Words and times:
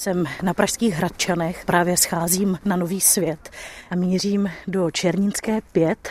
Jsem 0.00 0.24
na 0.42 0.54
pražských 0.54 0.94
Hradčanech, 0.94 1.64
právě 1.64 1.96
scházím 1.96 2.58
na 2.64 2.76
Nový 2.76 3.00
svět 3.00 3.50
a 3.90 3.96
mířím 3.96 4.50
do 4.66 4.90
Černínské 4.90 5.60
5, 5.72 6.10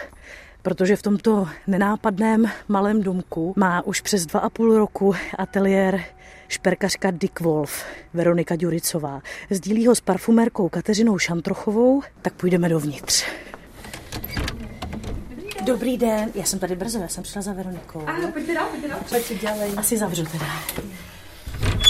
protože 0.61 0.95
v 0.95 1.01
tomto 1.01 1.47
nenápadném 1.67 2.51
malém 2.67 3.03
domku 3.03 3.53
má 3.55 3.85
už 3.85 4.01
přes 4.01 4.25
dva 4.25 4.39
a 4.39 4.49
půl 4.49 4.77
roku 4.77 5.15
ateliér 5.37 6.03
šperkařka 6.47 7.11
Dick 7.11 7.39
Wolf, 7.39 7.85
Veronika 8.13 8.55
Ďuricová. 8.55 9.21
Sdílí 9.49 9.87
ho 9.87 9.95
s 9.95 10.01
parfumérkou 10.01 10.69
Kateřinou 10.69 11.17
Šantrochovou, 11.17 12.01
tak 12.21 12.33
půjdeme 12.33 12.69
dovnitř. 12.69 13.25
Dobrý 15.65 15.97
den, 15.97 16.31
já 16.35 16.43
jsem 16.43 16.59
tady 16.59 16.75
brzo, 16.75 16.99
já 16.99 17.07
jsem 17.07 17.23
přišla 17.23 17.41
za 17.41 17.53
Veronikou. 17.53 18.01
Ano, 18.05 18.31
pojďte 18.31 18.53
dál, 18.53 18.67
pojďte 18.71 18.87
dál. 18.87 18.99
Pojďte 19.09 19.35
dělej. 19.35 19.71
Asi 19.77 19.97
zavřu 19.97 20.25
teda. 20.25 20.45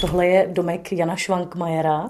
Tohle 0.02 0.28
je 0.28 0.48
domek 0.52 0.92
Jana 0.92 1.16
Švankmajera. 1.16 1.96
Ano. 1.96 2.10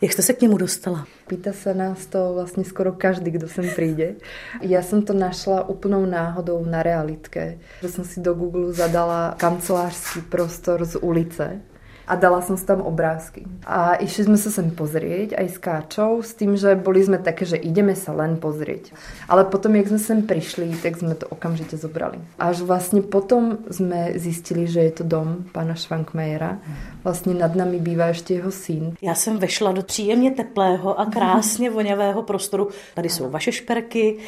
Jak 0.00 0.12
jste 0.12 0.22
se 0.22 0.32
k 0.32 0.42
němu 0.42 0.56
dostala? 0.56 1.06
Pýta 1.26 1.52
se 1.52 1.74
nás 1.74 2.06
to 2.06 2.34
vlastně 2.34 2.64
skoro 2.64 2.92
každý, 2.92 3.30
kdo 3.30 3.48
sem 3.48 3.68
přijde. 3.68 4.14
Já 4.60 4.82
jsem 4.82 5.02
to 5.02 5.12
našla 5.12 5.68
úplnou 5.68 6.06
náhodou 6.06 6.64
na 6.64 6.82
realitke. 6.82 7.58
Že 7.82 7.88
jsem 7.88 8.04
si 8.04 8.20
do 8.20 8.34
Google 8.34 8.72
zadala 8.72 9.34
kancelářský 9.38 10.20
prostor 10.20 10.84
z 10.84 10.96
ulice 10.96 11.60
a 12.08 12.16
dala 12.16 12.40
som 12.40 12.56
si 12.56 12.64
tam 12.64 12.80
obrázky. 12.80 13.44
A 13.68 14.00
išli 14.00 14.24
sme 14.24 14.40
sa 14.40 14.48
sem 14.48 14.72
pozrieť 14.72 15.36
aj 15.36 15.46
s 15.52 15.58
Káčou, 15.60 16.24
s 16.24 16.32
tým, 16.32 16.56
že 16.56 16.72
boli 16.72 17.04
sme 17.04 17.20
také, 17.20 17.44
že 17.44 17.60
ideme 17.60 17.92
sa 17.92 18.16
len 18.16 18.40
pozrieť. 18.40 18.96
Ale 19.28 19.44
potom, 19.44 19.76
jak 19.76 19.92
sme 19.92 20.00
sem 20.00 20.18
prišli, 20.24 20.72
tak 20.80 20.96
sme 20.96 21.12
to 21.12 21.28
okamžite 21.28 21.76
zobrali. 21.76 22.16
Až 22.40 22.64
vlastne 22.64 23.04
potom 23.04 23.60
sme 23.68 24.16
zistili, 24.16 24.64
že 24.64 24.88
je 24.88 24.92
to 24.96 25.04
dom 25.04 25.44
pána 25.52 25.76
Švankmajera. 25.76 26.64
Vlastně 27.08 27.34
nad 27.34 27.54
nami 27.54 27.78
bývá 27.78 28.06
ještě 28.06 28.34
jeho 28.34 28.50
syn. 28.50 28.94
Já 29.02 29.14
jsem 29.14 29.38
vešla 29.38 29.72
do 29.72 29.82
příjemně 29.82 30.30
teplého 30.30 31.00
a 31.00 31.06
krásně 31.06 31.70
voňavého 31.76 32.22
prostoru. 32.22 32.68
Tady 32.94 33.08
jsou 33.08 33.30
vaše 33.30 33.52
šperky, 33.52 34.18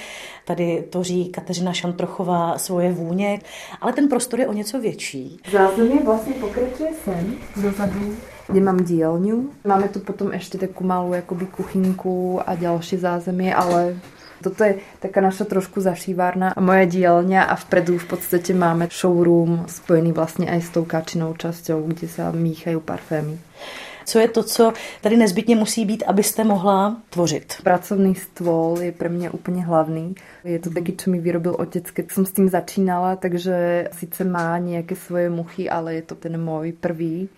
tady 0.45 0.85
toří 0.91 1.29
Kateřina 1.29 1.73
Šantrochová 1.73 2.59
svoje 2.59 2.93
vůně, 2.93 3.41
ale 3.81 3.93
ten 3.93 4.09
prostor 4.09 4.41
je 4.41 4.49
o 4.49 4.53
něco 4.53 4.81
větší. 4.81 5.41
Zázemí 5.53 5.99
vlastně 6.05 6.35
pokračuje 6.35 6.91
sem, 7.05 7.37
dozadu 7.57 8.17
kde 8.49 8.61
mám 8.61 8.85
dielňu. 8.85 9.51
Máme 9.65 9.89
tu 9.89 10.01
potom 10.01 10.33
ještě 10.33 10.59
takovou 10.59 10.87
malou 10.87 11.13
jakoby 11.13 11.47
kuchynku 11.47 12.41
a 12.47 12.55
další 12.55 12.97
zázemí, 12.97 13.55
ale 13.55 13.97
Toto 14.41 14.65
je 14.65 14.81
taká 15.05 15.21
naša 15.21 15.45
trošku 15.45 15.81
zašívárna 15.85 16.57
a 16.57 16.61
moja 16.61 16.89
dielňa 16.89 17.45
a 17.45 17.55
vpredu 17.61 18.01
v 18.01 18.07
podstate 18.17 18.57
máme 18.57 18.89
showroom 18.89 19.69
spojený 19.69 20.13
vlastně 20.13 20.51
aj 20.51 20.61
s 20.61 20.71
tou 20.71 20.85
kačinou 20.85 21.35
časťou, 21.35 21.83
kde 21.83 22.09
sa 22.09 22.33
míchajú 22.33 22.81
parfémy. 22.81 23.39
Co 24.05 24.19
je 24.19 24.29
to, 24.29 24.43
co 24.43 24.73
tady 25.01 25.17
nezbytně 25.17 25.57
musí 25.57 25.85
být, 25.85 26.03
abyste 26.07 26.45
mohla 26.45 26.97
tvořit? 27.11 27.55
Pracovný 27.63 28.15
stôl 28.15 28.81
je 28.81 28.93
pre 28.93 29.09
mňa 29.09 29.31
úplne 29.31 29.63
hlavný. 29.63 30.19
Je 30.43 30.59
to 30.59 30.71
taky, 30.75 30.97
čo 30.97 31.15
mi 31.15 31.21
vyrobil 31.21 31.55
otec, 31.55 31.87
keď 31.87 32.11
som 32.11 32.27
s 32.27 32.35
tým 32.35 32.49
začínala, 32.49 33.17
takže 33.17 33.87
sice 33.95 34.25
má 34.25 34.59
nejaké 34.59 34.97
svoje 34.97 35.31
muchy, 35.31 35.71
ale 35.71 35.95
je 35.95 36.03
to 36.03 36.15
ten 36.19 36.35
môj 36.41 36.75
prvý. 36.75 37.29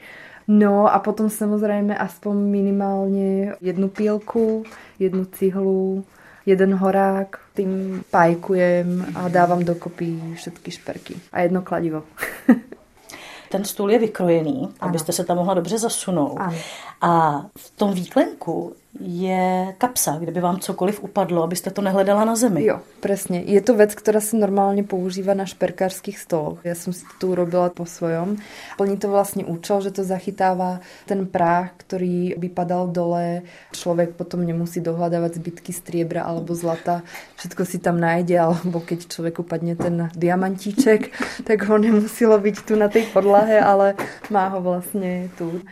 No 0.48 0.88
a 0.88 0.96
potom 0.98 1.28
samozrejme 1.28 1.92
aspoň 1.92 2.34
minimálne 2.40 3.52
jednu 3.60 3.88
pílku, 3.92 4.64
jednu 4.98 5.24
cihlu, 5.24 6.08
jeden 6.46 6.74
horák, 6.74 7.38
tým 7.54 8.02
pajkujem 8.10 9.06
a 9.14 9.28
dávám 9.28 9.64
dokopy 9.64 10.20
všetky 10.34 10.70
šperky. 10.70 11.14
A 11.32 11.40
jedno 11.40 11.62
kladivo. 11.62 12.02
ten 13.48 13.64
stůl 13.64 13.90
je 13.90 13.98
vykrojený, 13.98 14.60
ano. 14.62 14.88
abyste 14.88 15.12
se 15.12 15.24
tam 15.24 15.36
mohla 15.36 15.54
dobře 15.54 15.78
zasunout. 15.78 16.36
Ano. 16.40 16.58
A 17.00 17.42
v 17.58 17.70
tom 17.70 17.92
výklenku 17.92 18.74
je 19.00 19.72
kapsa, 19.80 20.20
kde 20.20 20.36
by 20.36 20.40
vám 20.40 20.58
cokoliv 20.60 21.00
upadlo, 21.00 21.40
abyste 21.40 21.72
to 21.72 21.80
nehledala 21.80 22.28
na 22.28 22.36
zemi. 22.36 22.60
Jo, 22.60 22.84
presne. 23.00 23.40
Je 23.40 23.56
to 23.64 23.72
vec, 23.72 23.96
ktorá 23.96 24.20
sa 24.20 24.36
normálne 24.36 24.84
používa 24.84 25.32
na 25.32 25.48
šperkárských 25.48 26.20
stoloch. 26.20 26.60
Ja 26.60 26.76
som 26.76 26.92
si 26.92 27.08
to 27.08 27.14
tu 27.16 27.24
urobila 27.32 27.72
po 27.72 27.88
svojom. 27.88 28.36
Plní 28.76 29.00
to 29.00 29.08
vlastne 29.08 29.48
účel, 29.48 29.80
že 29.80 29.96
to 29.96 30.04
zachytáva 30.04 30.84
ten 31.08 31.24
práh, 31.24 31.72
ktorý 31.80 32.36
by 32.36 32.48
padal 32.52 32.92
dole. 32.92 33.48
Človek 33.72 34.12
potom 34.12 34.44
nemusí 34.44 34.84
dohľadávať 34.84 35.40
zbytky 35.40 35.72
striebra 35.72 36.28
alebo 36.28 36.52
zlata. 36.52 37.00
Všetko 37.40 37.64
si 37.64 37.80
tam 37.80 37.96
nájde, 37.96 38.36
alebo 38.36 38.84
keď 38.84 39.08
človeku 39.08 39.40
padne 39.40 39.72
ten 39.72 40.12
diamantíček, 40.12 41.16
tak 41.48 41.64
ho 41.64 41.80
nemusilo 41.80 42.36
byť 42.36 42.56
tu 42.68 42.76
na 42.76 42.92
tej 42.92 43.08
podlahe, 43.08 43.56
ale 43.56 43.96
má 44.28 44.52
ho 44.52 44.60
vlastne 44.60 45.32
tu. 45.40 45.64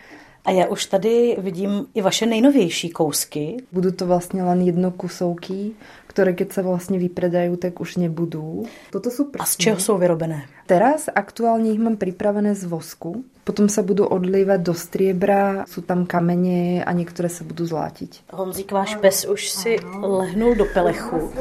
A 0.44 0.50
já 0.50 0.66
už 0.66 0.86
tady 0.86 1.36
vidím 1.40 1.86
i 1.94 2.02
vaše 2.02 2.26
nejnovější 2.26 2.90
kousky. 2.90 3.56
Budou 3.72 3.90
to 3.90 4.06
vlastně 4.06 4.42
len 4.42 4.60
jednokusovky, 4.60 5.70
které 6.06 6.32
keď 6.32 6.52
se 6.52 6.62
vlastně 6.62 6.98
vypredají, 6.98 7.56
tak 7.56 7.80
už 7.80 7.96
nebudou. 7.96 8.66
Toto 8.90 9.10
jsou 9.10 9.26
A 9.38 9.44
z 9.44 9.56
čeho 9.56 9.80
jsou 9.80 9.98
vyrobené? 9.98 10.42
Teraz 10.66 11.08
aktuálně 11.14 11.70
jich 11.70 11.80
mám 11.80 11.96
připravené 11.96 12.54
z 12.54 12.64
vosku. 12.64 13.24
Potom 13.44 13.68
se 13.68 13.82
budou 13.82 14.04
odlívat 14.04 14.60
do 14.60 14.74
striebra, 14.74 15.64
jsou 15.68 15.80
tam 15.80 16.06
kamene 16.06 16.84
a 16.84 16.92
některé 16.92 17.28
se 17.28 17.44
budou 17.44 17.66
zlátit. 17.66 18.16
Honzík, 18.32 18.72
váš 18.72 18.96
pes 18.96 19.24
už 19.24 19.50
si 19.50 19.76
lehnul 20.02 20.54
do 20.54 20.64
pelechu. 20.74 21.32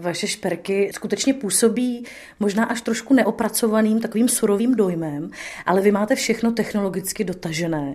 Vaše 0.00 0.26
šperky 0.26 0.90
skutečně 0.94 1.34
působí 1.34 2.04
možná 2.40 2.64
až 2.64 2.80
trošku 2.80 3.14
neopracovaným, 3.14 4.00
takovým 4.00 4.28
surovým 4.28 4.74
dojmem, 4.74 5.30
ale 5.66 5.80
vy 5.80 5.92
máte 5.92 6.14
všechno 6.14 6.52
technologicky 6.52 7.24
dotažené. 7.24 7.94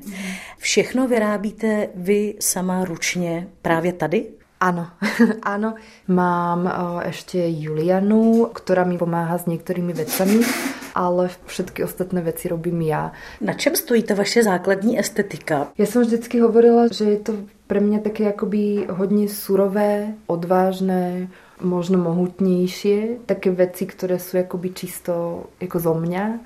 Všechno 0.58 1.08
vyrábíte 1.08 1.90
vy 1.96 2.36
sama 2.40 2.86
ručně 2.86 3.48
právě 3.62 3.94
tady? 3.94 4.26
Ano, 4.60 4.88
ano. 5.44 5.74
Mám 6.08 6.66
uh, 6.66 7.02
ještě 7.06 7.44
Julianu, 7.48 8.46
která 8.54 8.84
mi 8.84 8.98
pomáhá 8.98 9.38
s 9.38 9.46
některými 9.46 9.94
věcami, 9.94 10.40
ale 10.96 11.30
všetky 11.46 11.84
ostatné 11.84 12.22
věci 12.22 12.48
robím 12.48 12.82
já. 12.82 13.12
Na 13.42 13.54
čem 13.54 13.76
stojí 13.76 14.04
ta 14.04 14.14
vaše 14.14 14.44
základní 14.44 15.00
estetika? 15.00 15.68
Já 15.78 15.86
jsem 15.86 16.02
vždycky 16.02 16.40
hovorila, 16.40 16.88
že 16.92 17.06
je 17.06 17.20
to 17.20 17.34
pro 17.68 17.82
mě 17.82 18.00
také 18.00 18.24
jakoby 18.24 18.88
hodně 18.90 19.30
surové, 19.30 20.14
odvážné, 20.28 21.28
možno 21.64 21.98
mohutnější, 21.98 23.02
také 23.26 23.52
věci, 23.52 23.86
které 23.86 24.20
jsou 24.20 24.38
jakoby 24.38 24.70
čisto 24.70 25.44
jako 25.62 25.80
zo 25.80 25.94
mňa 25.94 26.40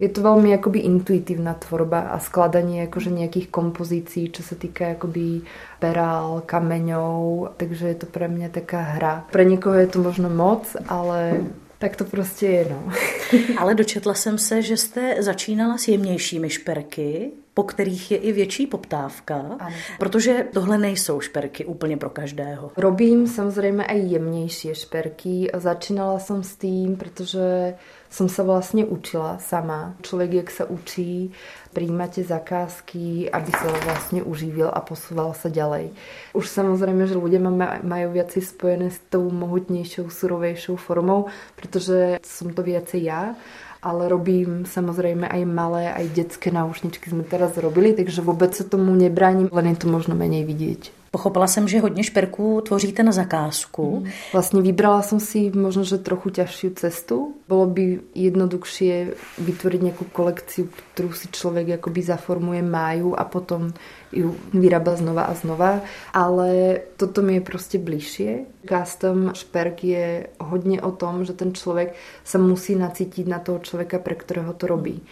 je 0.00 0.08
to 0.10 0.20
veľmi 0.20 0.50
akoby 0.54 0.78
intuitívna 0.78 1.54
tvorba 1.54 2.10
a 2.10 2.18
skladanie 2.18 2.90
akože 2.90 3.14
nejakých 3.14 3.48
kompozícií, 3.50 4.34
čo 4.34 4.42
sa 4.42 4.58
týka 4.58 4.98
akoby 4.98 5.46
perál, 5.78 6.42
kameňov, 6.42 7.54
takže 7.56 7.94
je 7.94 7.96
to 8.02 8.06
pre 8.10 8.26
mňa 8.26 8.48
taká 8.50 8.98
hra. 8.98 9.14
Pre 9.30 9.44
někoho 9.44 9.74
je 9.74 9.86
to 9.86 9.98
možno 10.02 10.28
moc, 10.30 10.76
ale 10.88 11.46
tak 11.78 11.96
to 11.96 12.04
prostě 12.04 12.46
je, 12.46 12.66
no. 12.70 12.92
Ale 13.58 13.74
dočetla 13.74 14.14
jsem 14.14 14.38
se, 14.38 14.62
že 14.62 14.76
jste 14.76 15.22
začínala 15.22 15.78
s 15.78 15.88
jemnějšími 15.88 16.50
šperky, 16.50 17.30
po 17.54 17.62
kterých 17.62 18.10
je 18.10 18.18
i 18.18 18.32
větší 18.32 18.66
poptávka, 18.66 19.34
ano. 19.34 19.76
protože 19.98 20.46
tohle 20.52 20.78
nejsou 20.78 21.20
šperky 21.20 21.64
úplně 21.64 21.96
pro 21.96 22.10
každého. 22.10 22.72
Robím 22.76 23.26
samozřejmě 23.26 23.84
i 23.84 23.98
jemnější 23.98 24.74
šperky. 24.74 25.50
Začínala 25.54 26.18
jsem 26.18 26.42
s 26.42 26.56
tím, 26.56 26.96
protože 26.96 27.74
som 28.14 28.30
sa 28.30 28.46
vlastne 28.46 28.86
učila 28.86 29.42
sama. 29.42 29.98
Človek, 30.06 30.46
jak 30.46 30.48
sa 30.54 30.64
učí, 30.70 31.34
príjmate 31.74 32.22
zakázky, 32.22 33.26
aby 33.26 33.50
sa 33.50 33.66
vlastne 33.90 34.22
uživil 34.22 34.70
a 34.70 34.78
posúval 34.86 35.34
sa 35.34 35.50
ďalej. 35.50 35.90
Už 36.30 36.46
samozrejme, 36.46 37.10
že 37.10 37.18
ľudia 37.18 37.42
majú 37.82 38.08
viacej 38.14 38.42
spojené 38.54 38.94
s 38.94 39.02
tou 39.10 39.26
mohutnejšou, 39.26 40.06
surovejšou 40.14 40.78
formou, 40.78 41.26
pretože 41.58 42.22
som 42.22 42.54
to 42.54 42.62
viacej 42.62 43.00
ja 43.02 43.34
ale 43.84 44.08
robím 44.08 44.64
samozrejme 44.64 45.28
aj 45.28 45.42
malé, 45.44 45.92
aj 45.92 46.16
detské 46.16 46.48
náušničky 46.48 47.12
sme 47.12 47.20
teraz 47.20 47.52
robili, 47.60 47.92
takže 47.92 48.24
vôbec 48.24 48.56
sa 48.56 48.64
tomu 48.64 48.96
nebránim, 48.96 49.52
len 49.52 49.76
je 49.76 49.84
to 49.84 49.92
možno 49.92 50.16
menej 50.16 50.48
vidieť. 50.48 51.03
Pochopila 51.14 51.46
jsem, 51.46 51.68
že 51.68 51.80
hodně 51.80 52.04
šperků 52.04 52.60
tvoříte 52.60 53.02
na 53.02 53.12
zakázku. 53.12 54.00
Mm. 54.00 54.10
Vlastně 54.32 54.62
vybrala 54.62 55.02
jsem 55.02 55.20
si 55.20 55.52
možno, 55.54 55.84
že 55.84 55.98
trochu 55.98 56.30
ťažšiu 56.30 56.70
cestu. 56.74 57.34
Bylo 57.48 57.66
by 57.66 58.00
jednoduchšie 58.14 59.14
vytvoriť 59.38 59.80
nějakou 59.82 60.04
kolekci, 60.12 60.68
kterou 60.94 61.12
si 61.12 61.28
člověk 61.28 61.68
jakoby 61.68 62.02
zaformuje 62.02 62.62
máju 62.62 63.14
a 63.14 63.24
potom 63.24 63.70
ju 64.12 64.34
vyrába 64.54 64.96
znova 64.96 65.22
a 65.22 65.34
znova. 65.34 65.80
Ale 66.12 66.78
toto 66.96 67.22
mi 67.22 67.34
je 67.34 67.40
prostě 67.40 67.78
bližšie. 67.78 68.38
Custom 68.66 69.30
šperk 69.34 69.84
je 69.84 70.26
hodně 70.40 70.82
o 70.82 70.90
tom, 70.90 71.24
že 71.24 71.32
ten 71.32 71.54
člověk 71.54 71.94
se 72.24 72.38
musí 72.38 72.74
nacítiť 72.74 73.26
na 73.26 73.38
toho 73.38 73.58
člověka, 73.58 73.98
pre 73.98 74.14
kterého 74.14 74.52
to 74.52 74.66
robí. 74.66 75.02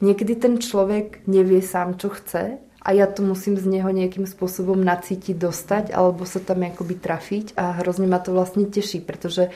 Někdy 0.00 0.34
ten 0.34 0.58
člověk 0.58 1.18
nevie 1.26 1.62
sám, 1.62 1.98
čo 1.98 2.08
chce 2.08 2.58
a 2.82 2.94
ja 2.94 3.06
to 3.10 3.26
musím 3.26 3.58
z 3.58 3.66
neho 3.66 3.90
nejakým 3.90 4.24
spôsobom 4.24 4.78
nacítiť, 4.78 5.34
dostať 5.34 5.84
alebo 5.90 6.22
sa 6.22 6.38
tam 6.38 6.62
akoby 6.62 6.94
trafiť. 6.94 7.46
A 7.56 7.82
hrozně 7.82 8.06
ma 8.06 8.18
to 8.18 8.32
vlastne 8.32 8.66
teší, 8.66 9.00
pretože 9.00 9.50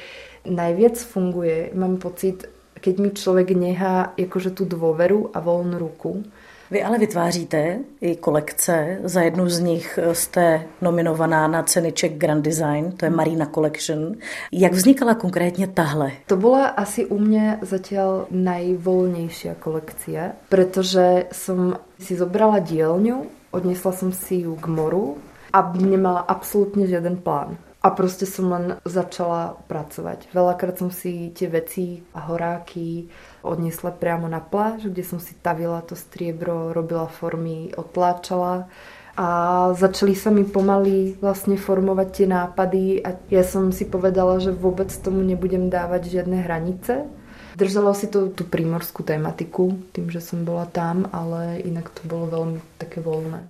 najviac 0.47 0.99
funguje, 0.99 1.71
mám 1.75 1.97
pocit, 1.97 2.51
keď 2.83 2.95
mi 2.99 3.11
človek 3.15 3.55
nechá 3.55 4.11
akože 4.19 4.51
tú 4.59 4.67
dôveru 4.67 5.31
a 5.31 5.39
voľnú 5.39 5.79
ruku, 5.79 6.27
Vy 6.73 6.83
ale 6.83 6.99
vytváříte 6.99 7.79
i 8.01 8.17
kolekce. 8.17 8.99
Za 9.05 9.23
jednu 9.23 9.49
z 9.49 9.61
nich 9.61 9.99
jste 10.13 10.63
nominovaná 10.81 11.49
na 11.49 11.63
ceny 11.63 11.93
Czech 11.93 12.19
Grand 12.19 12.45
Design, 12.45 12.93
to 12.97 13.05
je 13.05 13.11
Marina 13.11 13.47
Collection. 13.47 14.15
Jak 14.53 14.73
vznikala 14.73 15.15
konkrétně 15.15 15.67
tahle? 15.67 16.13
To 16.27 16.37
byla 16.37 16.67
asi 16.67 17.07
u 17.07 17.19
mě 17.19 17.59
zatím 17.63 17.99
nejvolnější 18.31 19.49
kolekce, 19.61 20.33
protože 20.49 21.25
jsem 21.33 21.77
si 22.01 22.17
zobrala 22.17 22.59
dielňu, 22.59 23.27
odnesla 23.51 23.93
jsem 23.93 24.13
si 24.13 24.35
ji 24.35 24.57
k 24.61 24.67
moru 24.67 25.17
a 25.53 25.73
nemala 25.77 26.21
absolútne 26.21 26.87
žiaden 26.87 27.17
plán. 27.17 27.57
A 27.83 27.91
prostě 27.91 28.27
som 28.27 28.53
len 28.53 28.79
začala 28.85 29.59
pracovať. 29.67 30.31
Veľakrát 30.31 30.79
som 30.79 30.95
si 30.95 31.35
tie 31.35 31.51
veci 31.51 32.07
a 32.15 32.31
horáky 32.31 33.11
odnesla 33.43 33.91
priamo 33.91 34.31
na 34.31 34.39
pláž, 34.39 34.87
kde 34.87 35.03
som 35.03 35.19
si 35.19 35.35
tavila 35.43 35.83
to 35.83 35.99
striebro, 35.99 36.71
robila 36.71 37.11
formy, 37.11 37.75
otláčala 37.75 38.71
a 39.19 39.29
začali 39.75 40.15
sa 40.17 40.31
mi 40.31 40.47
pomaly 40.47 41.21
vlastne 41.21 41.61
formovať 41.61 42.09
tie 42.15 42.27
nápady 42.31 43.05
a 43.05 43.19
ja 43.29 43.45
som 43.45 43.69
si 43.69 43.85
povedala, 43.85 44.41
že 44.41 44.57
vôbec 44.57 44.89
tomu 44.89 45.21
nebudem 45.21 45.69
dávať 45.69 46.09
žiadne 46.09 46.39
hranice. 46.49 47.05
Držalo 47.53 47.93
si 47.93 48.09
to 48.09 48.33
tú 48.33 48.49
prímorskú 48.49 49.05
tematiku, 49.05 49.77
tým, 49.93 50.09
že 50.09 50.25
som 50.25 50.41
bola 50.49 50.65
tam, 50.65 51.05
ale 51.13 51.61
inak 51.61 51.93
to 51.93 52.09
bolo 52.09 52.25
veľmi 52.31 52.59
také 52.81 53.05
voľné. 53.05 53.45